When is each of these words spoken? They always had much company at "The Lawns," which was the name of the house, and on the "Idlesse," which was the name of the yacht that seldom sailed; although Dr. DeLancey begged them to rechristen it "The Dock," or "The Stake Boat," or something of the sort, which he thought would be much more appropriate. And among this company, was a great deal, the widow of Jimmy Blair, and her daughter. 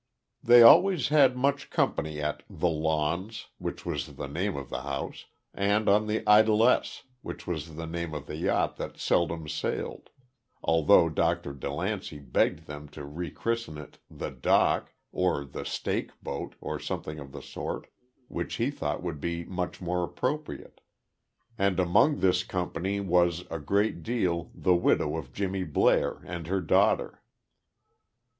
They 0.41 0.63
always 0.63 1.09
had 1.09 1.37
much 1.37 1.69
company 1.69 2.19
at 2.19 2.41
"The 2.49 2.67
Lawns," 2.67 3.49
which 3.59 3.85
was 3.85 4.15
the 4.15 4.27
name 4.27 4.55
of 4.57 4.71
the 4.71 4.81
house, 4.81 5.25
and 5.53 5.87
on 5.87 6.07
the 6.07 6.21
"Idlesse," 6.27 7.03
which 7.21 7.45
was 7.45 7.75
the 7.75 7.85
name 7.85 8.15
of 8.15 8.25
the 8.25 8.35
yacht 8.35 8.77
that 8.77 8.97
seldom 8.97 9.47
sailed; 9.47 10.09
although 10.63 11.07
Dr. 11.07 11.53
DeLancey 11.53 12.17
begged 12.17 12.65
them 12.65 12.89
to 12.89 13.05
rechristen 13.05 13.77
it 13.77 13.99
"The 14.09 14.31
Dock," 14.31 14.91
or 15.11 15.45
"The 15.45 15.65
Stake 15.65 16.19
Boat," 16.23 16.55
or 16.59 16.79
something 16.79 17.19
of 17.19 17.31
the 17.31 17.43
sort, 17.43 17.85
which 18.27 18.55
he 18.55 18.71
thought 18.71 19.03
would 19.03 19.21
be 19.21 19.45
much 19.45 19.81
more 19.81 20.03
appropriate. 20.03 20.81
And 21.59 21.79
among 21.79 22.21
this 22.21 22.43
company, 22.43 22.99
was 23.01 23.45
a 23.51 23.59
great 23.59 24.01
deal, 24.01 24.49
the 24.55 24.73
widow 24.73 25.15
of 25.15 25.31
Jimmy 25.31 25.63
Blair, 25.63 26.23
and 26.25 26.47
her 26.47 26.59
daughter. 26.59 27.21